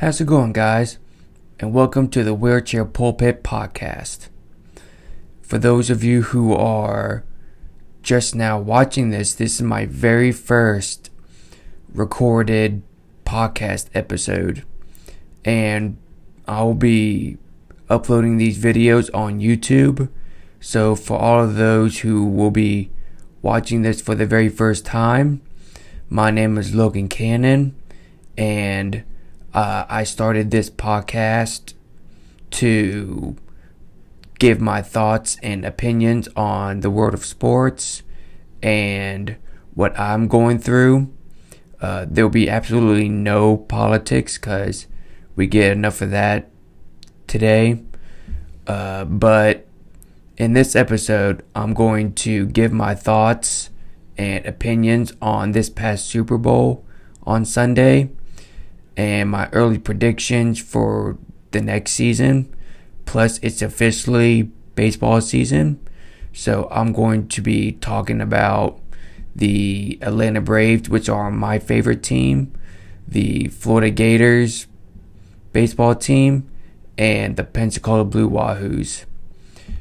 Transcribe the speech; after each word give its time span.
How's 0.00 0.20
it 0.20 0.28
going, 0.28 0.52
guys? 0.52 0.96
And 1.58 1.74
welcome 1.74 2.06
to 2.10 2.22
the 2.22 2.32
Wheelchair 2.32 2.84
Pulpit 2.84 3.42
Podcast. 3.42 4.28
For 5.42 5.58
those 5.58 5.90
of 5.90 6.04
you 6.04 6.22
who 6.22 6.54
are 6.54 7.24
just 8.00 8.32
now 8.32 8.60
watching 8.60 9.10
this, 9.10 9.34
this 9.34 9.56
is 9.56 9.62
my 9.62 9.86
very 9.86 10.30
first 10.30 11.10
recorded 11.92 12.84
podcast 13.26 13.88
episode. 13.92 14.64
And 15.44 15.96
I'll 16.46 16.74
be 16.74 17.36
uploading 17.90 18.36
these 18.36 18.56
videos 18.56 19.10
on 19.12 19.40
YouTube. 19.40 20.08
So, 20.60 20.94
for 20.94 21.18
all 21.18 21.42
of 21.42 21.56
those 21.56 21.98
who 21.98 22.24
will 22.24 22.52
be 22.52 22.92
watching 23.42 23.82
this 23.82 24.00
for 24.00 24.14
the 24.14 24.26
very 24.26 24.48
first 24.48 24.86
time, 24.86 25.42
my 26.08 26.30
name 26.30 26.56
is 26.56 26.72
Logan 26.72 27.08
Cannon, 27.08 27.74
and 28.36 29.02
uh, 29.58 29.84
I 29.88 30.04
started 30.04 30.52
this 30.52 30.70
podcast 30.70 31.74
to 32.52 33.34
give 34.38 34.60
my 34.60 34.82
thoughts 34.82 35.36
and 35.42 35.64
opinions 35.64 36.28
on 36.36 36.78
the 36.78 36.90
world 36.90 37.12
of 37.12 37.24
sports 37.24 38.04
and 38.62 39.34
what 39.74 39.98
I'm 39.98 40.28
going 40.28 40.60
through. 40.60 41.12
Uh, 41.80 42.06
there'll 42.08 42.30
be 42.30 42.48
absolutely 42.48 43.08
no 43.08 43.56
politics 43.56 44.38
because 44.38 44.86
we 45.34 45.48
get 45.48 45.72
enough 45.72 46.00
of 46.02 46.12
that 46.12 46.48
today. 47.26 47.82
Uh, 48.64 49.06
but 49.06 49.66
in 50.36 50.52
this 50.52 50.76
episode, 50.76 51.44
I'm 51.56 51.74
going 51.74 52.12
to 52.12 52.46
give 52.46 52.72
my 52.72 52.94
thoughts 52.94 53.70
and 54.16 54.46
opinions 54.46 55.14
on 55.20 55.50
this 55.50 55.68
past 55.68 56.06
Super 56.06 56.38
Bowl 56.38 56.84
on 57.24 57.44
Sunday 57.44 58.10
and 58.98 59.30
my 59.30 59.48
early 59.52 59.78
predictions 59.78 60.60
for 60.60 61.16
the 61.52 61.62
next 61.62 61.92
season. 61.92 62.52
Plus, 63.06 63.38
it's 63.38 63.62
officially 63.62 64.42
baseball 64.74 65.20
season. 65.20 65.80
So, 66.32 66.68
I'm 66.70 66.92
going 66.92 67.28
to 67.28 67.40
be 67.40 67.72
talking 67.72 68.20
about 68.20 68.80
the 69.34 69.98
Atlanta 70.02 70.40
Braves, 70.40 70.88
which 70.88 71.08
are 71.08 71.30
my 71.30 71.60
favorite 71.60 72.02
team, 72.02 72.52
the 73.06 73.46
Florida 73.48 73.90
Gators 73.90 74.66
baseball 75.52 75.94
team, 75.94 76.50
and 76.98 77.36
the 77.36 77.44
Pensacola 77.44 78.04
Blue 78.04 78.28
Wahoos. 78.28 79.04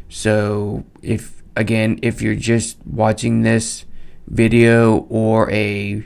So, 0.09 0.85
if 1.01 1.41
again, 1.55 1.99
if 2.03 2.21
you're 2.21 2.35
just 2.35 2.77
watching 2.85 3.41
this 3.41 3.83
video 4.27 5.07
or 5.09 5.49
a 5.51 6.05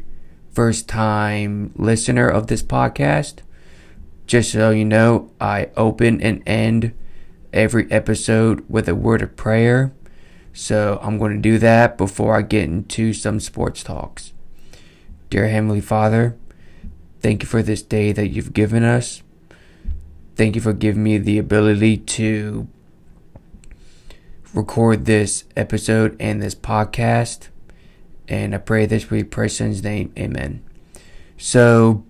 first 0.52 0.88
time 0.88 1.72
listener 1.76 2.28
of 2.28 2.48
this 2.48 2.62
podcast, 2.62 3.40
just 4.28 4.52
so 4.52 4.70
you 4.70 4.86
know, 4.86 5.32
I 5.40 5.70
open 5.78 6.22
and 6.22 6.44
end 6.46 6.94
every 7.54 7.90
episode 7.92 8.64
with 8.70 8.88
a 8.88 8.96
word 8.96 9.22
of 9.22 9.36
prayer. 9.36 9.94
So 10.54 11.00
I'm 11.02 11.18
going 11.18 11.34
to 11.34 11.42
do 11.42 11.58
that 11.60 11.98
before 11.98 12.36
I 12.36 12.42
get 12.42 12.66
into 12.66 13.14
some 13.14 13.40
sports 13.40 13.84
talks. 13.84 14.34
Dear 15.30 15.48
Heavenly 15.48 15.82
Father, 15.82 16.38
thank 17.22 17.44
you 17.44 17.48
for 17.48 17.64
this 17.64 17.82
day 17.82 18.12
that 18.12 18.30
you've 18.30 18.54
given 18.54 18.84
us. 18.84 19.22
Thank 20.36 20.56
you 20.56 20.62
for 20.62 20.74
giving 20.74 21.04
me 21.04 21.18
the 21.18 21.38
ability 21.38 21.98
to 21.98 22.68
record 24.54 25.06
this 25.06 25.46
episode 25.56 26.18
and 26.20 26.42
this 26.42 26.56
podcast. 26.56 27.48
And 28.32 28.56
I 28.56 28.60
pray 28.60 28.86
this 28.86 29.10
with 29.10 29.30
person's 29.30 29.84
name. 29.84 30.14
Amen. 30.18 30.64
So, 31.38 32.06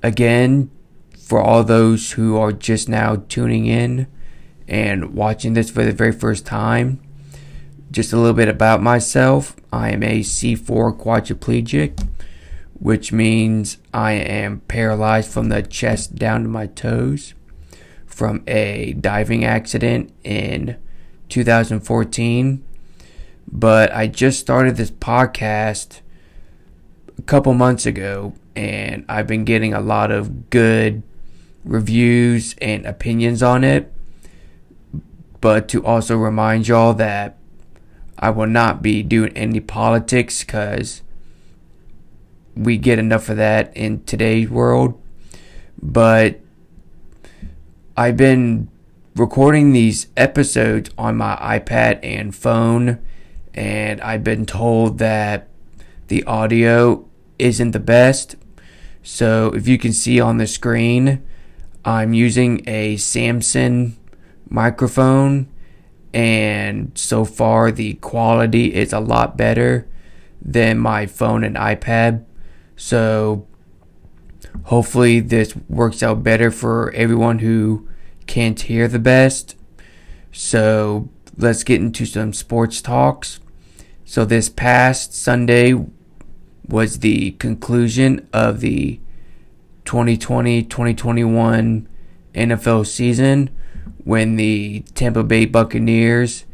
again, 0.00 0.70
for 1.18 1.40
all 1.40 1.64
those 1.64 2.12
who 2.12 2.36
are 2.36 2.52
just 2.52 2.88
now 2.88 3.16
tuning 3.28 3.66
in 3.66 4.06
and 4.68 5.12
watching 5.12 5.54
this 5.54 5.68
for 5.68 5.84
the 5.84 5.90
very 5.90 6.12
first 6.12 6.46
time, 6.46 7.00
just 7.90 8.12
a 8.12 8.16
little 8.16 8.32
bit 8.32 8.48
about 8.48 8.80
myself. 8.80 9.56
I 9.72 9.90
am 9.90 10.04
a 10.04 10.20
C4 10.20 10.96
quadriplegic, 10.96 12.06
which 12.74 13.12
means 13.12 13.78
I 13.92 14.12
am 14.12 14.60
paralyzed 14.68 15.32
from 15.32 15.48
the 15.48 15.62
chest 15.62 16.14
down 16.14 16.44
to 16.44 16.48
my 16.48 16.68
toes 16.68 17.34
from 18.06 18.44
a 18.46 18.92
diving 18.92 19.44
accident 19.44 20.12
in 20.22 20.76
2014 21.28 22.64
but 23.50 23.92
I 23.92 24.06
just 24.06 24.40
started 24.40 24.76
this 24.76 24.90
podcast 24.90 26.00
a 27.18 27.22
couple 27.22 27.54
months 27.54 27.86
ago, 27.86 28.34
and 28.54 29.04
I've 29.08 29.26
been 29.26 29.44
getting 29.44 29.72
a 29.72 29.80
lot 29.80 30.10
of 30.10 30.50
good 30.50 31.02
reviews 31.64 32.54
and 32.60 32.86
opinions 32.86 33.42
on 33.42 33.64
it. 33.64 33.92
But 35.40 35.68
to 35.68 35.84
also 35.84 36.16
remind 36.16 36.66
y'all 36.68 36.94
that 36.94 37.38
I 38.18 38.30
will 38.30 38.46
not 38.46 38.82
be 38.82 39.02
doing 39.02 39.36
any 39.36 39.60
politics 39.60 40.42
because 40.42 41.02
we 42.56 42.78
get 42.78 42.98
enough 42.98 43.28
of 43.28 43.36
that 43.36 43.76
in 43.76 44.02
today's 44.04 44.48
world. 44.48 45.00
But 45.80 46.40
I've 47.96 48.16
been 48.16 48.68
recording 49.14 49.72
these 49.72 50.06
episodes 50.16 50.90
on 50.96 51.16
my 51.16 51.36
iPad 51.36 52.00
and 52.02 52.34
phone 52.34 52.98
and 53.56 54.00
I've 54.02 54.22
been 54.22 54.46
told 54.46 54.98
that 54.98 55.48
the 56.08 56.22
audio 56.24 57.08
isn't 57.38 57.72
the 57.72 57.80
best. 57.80 58.36
So 59.02 59.52
if 59.54 59.66
you 59.66 59.78
can 59.78 59.92
see 59.92 60.20
on 60.20 60.36
the 60.36 60.46
screen, 60.46 61.26
I'm 61.84 62.12
using 62.12 62.68
a 62.68 62.96
Samson 62.96 63.96
microphone 64.48 65.48
and 66.12 66.92
so 66.96 67.24
far 67.24 67.70
the 67.70 67.94
quality 67.94 68.74
is 68.74 68.92
a 68.92 69.00
lot 69.00 69.36
better 69.36 69.86
than 70.40 70.78
my 70.78 71.06
phone 71.06 71.44
and 71.44 71.56
iPad. 71.56 72.24
So 72.76 73.46
hopefully 74.64 75.20
this 75.20 75.54
works 75.68 76.02
out 76.02 76.22
better 76.22 76.50
for 76.50 76.90
everyone 76.92 77.40
who 77.40 77.88
can't 78.26 78.60
hear 78.60 78.88
the 78.88 78.98
best. 78.98 79.56
So 80.32 81.08
let's 81.36 81.64
get 81.64 81.80
into 81.80 82.06
some 82.06 82.32
sports 82.32 82.80
talks. 82.80 83.40
So 84.08 84.24
this 84.24 84.48
past 84.48 85.14
Sunday 85.14 85.74
was 86.68 87.00
the 87.00 87.32
conclusion 87.32 88.28
of 88.32 88.60
the 88.60 89.00
2020-2021 89.84 91.86
NFL 92.32 92.86
season 92.86 93.50
when 94.04 94.36
the 94.36 94.84
Tampa 94.94 95.24
Bay 95.24 95.44
Buccaneers 95.44 96.44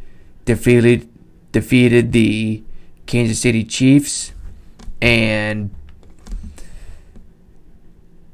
defeated 0.46 1.06
defeated 1.52 2.12
the 2.12 2.62
Kansas 3.04 3.40
City 3.40 3.64
Chiefs. 3.64 4.32
And 5.02 5.74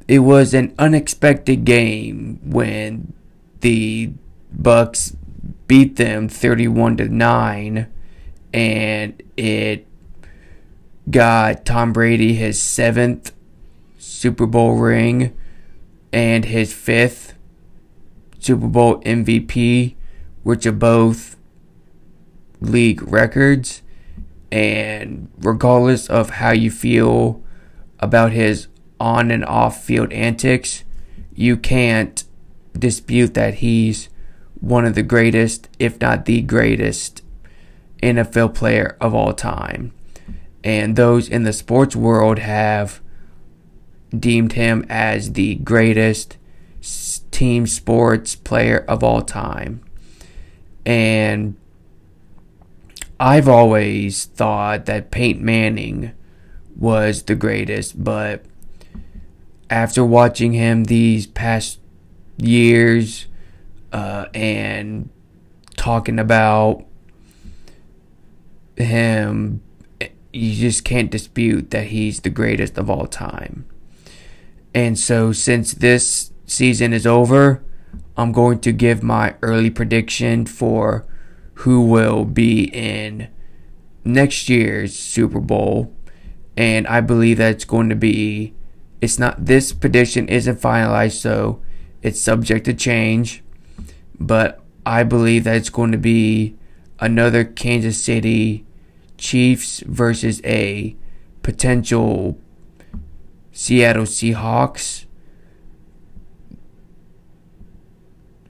it 0.06 0.20
was 0.20 0.54
an 0.54 0.72
unexpected 0.78 1.64
game 1.64 2.38
when 2.44 3.14
the 3.62 4.12
Bucs 4.56 5.16
beat 5.66 5.96
them 5.96 6.28
31 6.28 6.98
to 6.98 7.08
9 7.08 7.88
and 8.52 9.22
it 9.36 9.86
got 11.10 11.64
Tom 11.64 11.92
Brady 11.92 12.34
his 12.34 12.60
seventh 12.60 13.32
Super 13.98 14.46
Bowl 14.46 14.76
ring 14.76 15.36
and 16.12 16.44
his 16.44 16.72
fifth 16.72 17.34
Super 18.38 18.66
Bowl 18.66 19.00
MVP, 19.02 19.94
which 20.42 20.66
are 20.66 20.72
both 20.72 21.36
league 22.60 23.02
records. 23.02 23.82
And 24.50 25.30
regardless 25.38 26.08
of 26.08 26.30
how 26.30 26.52
you 26.52 26.70
feel 26.70 27.42
about 27.98 28.32
his 28.32 28.68
on 28.98 29.30
and 29.30 29.44
off 29.44 29.84
field 29.84 30.12
antics, 30.12 30.84
you 31.34 31.56
can't 31.56 32.24
dispute 32.76 33.34
that 33.34 33.54
he's 33.54 34.08
one 34.60 34.84
of 34.84 34.94
the 34.94 35.02
greatest, 35.02 35.68
if 35.78 36.00
not 36.00 36.24
the 36.24 36.40
greatest, 36.40 37.22
NFL 38.02 38.54
player 38.54 38.96
of 39.00 39.14
all 39.14 39.32
time. 39.32 39.92
And 40.64 40.96
those 40.96 41.28
in 41.28 41.44
the 41.44 41.52
sports 41.52 41.94
world 41.94 42.38
have 42.38 43.00
deemed 44.16 44.52
him 44.52 44.84
as 44.88 45.32
the 45.32 45.56
greatest 45.56 46.36
team 47.30 47.66
sports 47.66 48.34
player 48.34 48.84
of 48.88 49.02
all 49.02 49.22
time. 49.22 49.82
And 50.84 51.56
I've 53.20 53.48
always 53.48 54.26
thought 54.26 54.86
that 54.86 55.10
Peyton 55.10 55.44
Manning 55.44 56.12
was 56.76 57.24
the 57.24 57.34
greatest, 57.34 58.02
but 58.02 58.44
after 59.68 60.04
watching 60.04 60.52
him 60.52 60.84
these 60.84 61.26
past 61.26 61.80
years 62.36 63.26
uh, 63.92 64.26
and 64.34 65.10
talking 65.76 66.18
about 66.18 66.84
him, 68.84 69.62
you 70.32 70.54
just 70.54 70.84
can't 70.84 71.10
dispute 71.10 71.70
that 71.70 71.86
he's 71.86 72.20
the 72.20 72.30
greatest 72.30 72.78
of 72.78 72.90
all 72.90 73.06
time. 73.06 73.66
And 74.74 74.98
so, 74.98 75.32
since 75.32 75.72
this 75.72 76.32
season 76.46 76.92
is 76.92 77.06
over, 77.06 77.62
I'm 78.16 78.32
going 78.32 78.60
to 78.60 78.72
give 78.72 79.02
my 79.02 79.36
early 79.42 79.70
prediction 79.70 80.46
for 80.46 81.06
who 81.54 81.80
will 81.80 82.24
be 82.24 82.64
in 82.64 83.28
next 84.04 84.48
year's 84.48 84.96
Super 84.96 85.40
Bowl. 85.40 85.92
And 86.56 86.86
I 86.86 87.00
believe 87.00 87.38
that 87.38 87.52
it's 87.52 87.64
going 87.64 87.88
to 87.88 87.96
be, 87.96 88.54
it's 89.00 89.18
not, 89.18 89.46
this 89.46 89.72
prediction 89.72 90.28
isn't 90.28 90.60
finalized, 90.60 91.20
so 91.20 91.62
it's 92.02 92.20
subject 92.20 92.64
to 92.66 92.74
change. 92.74 93.42
But 94.18 94.62
I 94.84 95.04
believe 95.04 95.44
that 95.44 95.56
it's 95.56 95.70
going 95.70 95.92
to 95.92 95.98
be 95.98 96.56
another 97.00 97.44
Kansas 97.44 98.02
City 98.02 98.66
Chiefs 99.18 99.80
versus 99.80 100.40
a 100.44 100.96
potential 101.42 102.38
Seattle 103.52 104.04
Seahawks 104.04 105.04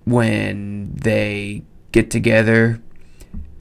when 0.05 0.93
they 0.95 1.63
get 1.93 2.11
together. 2.11 2.81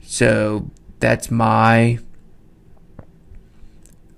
So 0.02 0.70
that's 1.00 1.30
my 1.30 1.98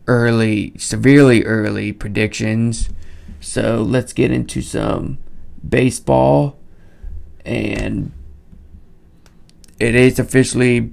early, 0.06 0.76
severely 0.76 1.44
early 1.44 1.92
predictions. 1.92 2.90
So 3.40 3.82
let's 3.82 4.12
get 4.12 4.30
into 4.30 4.60
some 4.60 5.18
baseball. 5.66 6.58
And 7.44 8.12
it 9.78 9.94
is 9.94 10.18
officially 10.18 10.92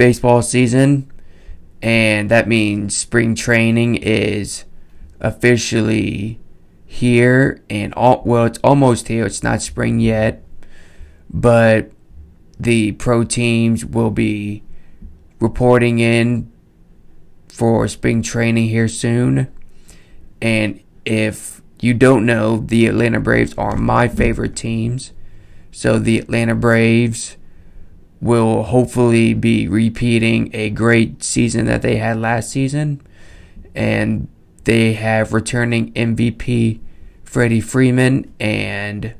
baseball 0.00 0.40
season. 0.40 1.12
And 1.82 2.30
that 2.30 2.48
means 2.48 2.96
spring 2.96 3.34
training 3.34 3.96
is 3.96 4.64
officially 5.20 6.40
here. 6.86 7.62
And 7.68 7.92
all, 7.92 8.22
well, 8.24 8.46
it's 8.46 8.58
almost 8.64 9.08
here. 9.08 9.26
It's 9.26 9.42
not 9.42 9.60
spring 9.60 10.00
yet. 10.00 10.42
But 11.28 11.92
the 12.58 12.92
pro 12.92 13.24
teams 13.24 13.84
will 13.84 14.10
be 14.10 14.62
reporting 15.38 15.98
in 15.98 16.50
for 17.48 17.86
spring 17.86 18.22
training 18.22 18.68
here 18.68 18.88
soon. 18.88 19.48
And 20.40 20.80
if 21.04 21.60
you 21.78 21.92
don't 21.92 22.24
know, 22.24 22.56
the 22.56 22.86
Atlanta 22.86 23.20
Braves 23.20 23.52
are 23.58 23.76
my 23.76 24.08
favorite 24.08 24.56
teams. 24.56 25.12
So 25.70 25.98
the 25.98 26.18
Atlanta 26.18 26.54
Braves 26.54 27.36
will 28.20 28.64
hopefully 28.64 29.34
be 29.34 29.66
repeating 29.66 30.50
a 30.54 30.70
great 30.70 31.22
season 31.22 31.66
that 31.66 31.82
they 31.82 31.96
had 31.96 32.18
last 32.18 32.50
season. 32.50 33.00
And 33.74 34.28
they 34.64 34.92
have 34.94 35.32
returning 35.32 35.92
MVP 35.94 36.80
Freddie 37.24 37.60
Freeman 37.60 38.32
and 38.38 39.14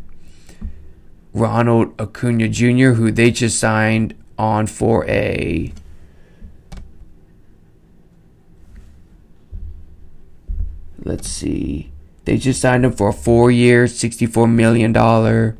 Ronald 1.33 1.99
Acuna 2.01 2.49
Jr., 2.49 2.93
who 2.93 3.11
they 3.11 3.31
just 3.31 3.59
signed 3.59 4.15
on 4.37 4.67
for 4.67 5.07
a 5.09 5.73
let's 11.05 11.29
see. 11.29 11.91
They 12.25 12.37
just 12.37 12.61
signed 12.61 12.85
him 12.85 12.93
for 12.93 13.09
a 13.09 13.13
four 13.13 13.51
year, 13.51 13.85
$64 13.85 14.53
million 14.53 15.57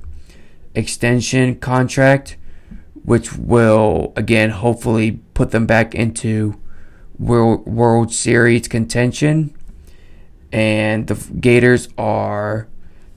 extension 0.75 1.57
contract, 1.57 2.37
which 3.05 3.37
will, 3.37 4.13
again, 4.17 4.51
hopefully 4.51 5.21
put 5.35 5.51
them 5.51 5.67
back 5.67 5.95
into 5.95 6.61
World, 7.19 7.67
World 7.67 8.13
Series 8.13 8.69
contention. 8.69 9.55
And 10.53 11.07
the 11.07 11.15
Gators 11.41 11.89
are 11.97 12.69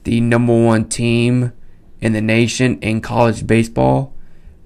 the 0.04 0.20
number 0.20 0.64
one 0.64 0.88
team 0.88 1.52
in 2.00 2.12
the 2.12 2.20
nation 2.20 2.78
in 2.80 3.00
college 3.00 3.46
baseball 3.46 4.14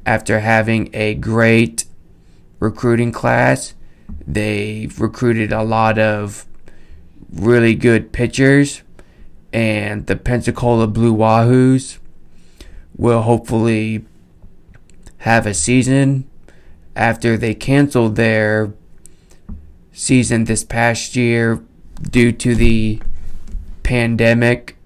after 0.05 0.41
having 0.41 0.91
a 0.93 1.15
great 1.15 1.85
recruiting 2.61 3.13
class. 3.13 3.75
They've 4.27 4.99
recruited 5.01 5.53
a 5.53 5.63
lot 5.63 5.99
of 5.99 6.47
really 7.33 7.75
good 7.75 8.13
pitchers, 8.13 8.83
and 9.53 10.07
the 10.07 10.17
Pensacola 10.17 10.87
Blue 10.87 11.15
Wahoos 11.15 11.99
will 12.97 13.23
hopefully 13.23 14.05
have 15.19 15.47
a 15.47 15.55
season 15.55 16.29
after 16.95 17.37
they 17.37 17.55
canceled 17.55 18.17
their 18.17 18.73
season 19.93 20.45
this 20.45 20.65
past 20.65 21.17
year 21.17 21.63
due 22.11 22.33
to 22.33 22.55
the 22.55 23.01
pandemic 23.83 24.77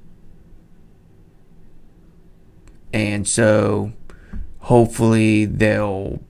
and 2.93 3.26
so 3.26 3.93
hopefully 4.58 5.44
they'll 5.44 6.20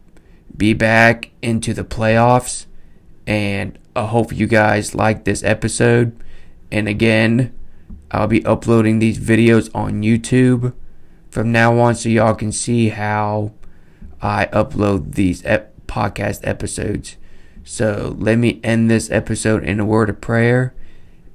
be 0.57 0.73
back 0.75 1.31
into 1.41 1.75
the 1.75 1.85
playoffs. 1.85 2.67
And 3.27 3.79
I 3.97 4.07
hope 4.07 4.33
you 4.33 4.47
guys 4.47 4.95
like 4.95 5.25
this 5.25 5.43
episode. 5.43 6.17
And 6.71 6.89
again, 6.89 7.53
I'll 8.11 8.29
be 8.29 8.45
uploading 8.45 8.99
these 8.99 9.19
videos 9.19 9.71
on 9.75 10.03
YouTube 10.03 10.73
from 11.31 11.51
now 11.51 11.79
on 11.79 11.95
so 11.95 12.09
y'all 12.09 12.35
can 12.35 12.53
see 12.53 12.91
how 12.91 13.53
I 14.23 14.47
upload 14.47 15.15
these 15.15 15.45
ep- 15.45 15.87
podcast 15.87 16.41
episodes. 16.47 17.17
So 17.65 18.17
let 18.19 18.39
me 18.39 18.61
end 18.65 18.91
this 18.91 19.11
episode 19.11 19.65
in 19.65 19.81
a 19.81 19.85
word 19.85 20.09
of 20.09 20.21
prayer. 20.21 20.75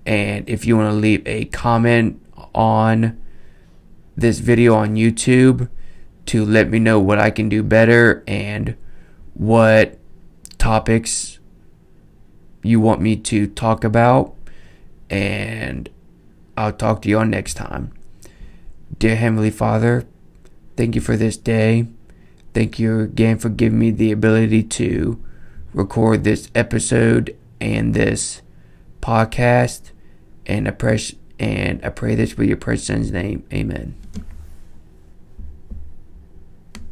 And 0.05 0.49
if 0.49 0.65
you 0.65 0.77
want 0.77 0.91
to 0.91 0.95
leave 0.95 1.21
a 1.27 1.45
comment 1.45 2.25
on 2.55 3.21
this 4.15 4.39
video 4.39 4.73
on 4.73 4.95
YouTube 4.95 5.69
to 6.27 6.45
let 6.45 6.69
me 6.69 6.79
know 6.79 6.99
what 6.99 7.19
I 7.19 7.29
can 7.29 7.49
do 7.49 7.61
better 7.61 8.23
and 8.27 8.75
what 9.33 9.99
topics 10.57 11.39
you 12.63 12.79
want 12.79 13.01
me 13.01 13.15
to 13.15 13.47
talk 13.47 13.83
about. 13.83 14.33
And 15.09 15.89
I'll 16.57 16.73
talk 16.73 17.01
to 17.03 17.09
you 17.09 17.19
on 17.19 17.29
next 17.29 17.53
time. 17.53 17.93
Dear 18.97 19.15
Heavenly 19.15 19.51
Father, 19.51 20.05
thank 20.75 20.95
you 20.95 21.01
for 21.01 21.15
this 21.15 21.37
day. 21.37 21.87
Thank 22.57 22.79
you 22.79 23.01
again 23.01 23.37
for 23.37 23.49
giving 23.49 23.77
me 23.77 23.91
the 23.91 24.11
ability 24.11 24.63
to 24.63 25.23
record 25.75 26.23
this 26.23 26.49
episode 26.55 27.37
and 27.61 27.93
this 27.93 28.41
podcast. 28.99 29.91
And 30.47 30.67
I 30.67 30.71
pray, 30.71 30.99
and 31.37 31.85
I 31.85 31.89
pray 31.89 32.15
this 32.15 32.35
with 32.35 32.47
your 32.47 32.57
precious 32.57 32.87
son's 32.87 33.11
name. 33.11 33.45
Amen. 33.53 33.95